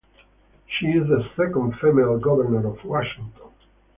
She 0.67 0.87
is 0.87 1.07
the 1.07 1.29
second 1.37 1.75
female 1.79 2.17
governor 2.17 2.65
of 2.67 2.83
Washington. 2.83 3.51